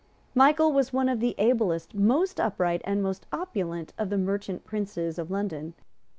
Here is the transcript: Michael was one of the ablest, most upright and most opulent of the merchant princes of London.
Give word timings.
Michael 0.33 0.73
was 0.73 0.91
one 0.91 1.07
of 1.07 1.19
the 1.19 1.35
ablest, 1.37 1.93
most 1.93 2.39
upright 2.39 2.81
and 2.85 3.03
most 3.03 3.27
opulent 3.31 3.93
of 3.99 4.09
the 4.09 4.17
merchant 4.17 4.65
princes 4.65 5.19
of 5.19 5.29
London. 5.29 5.75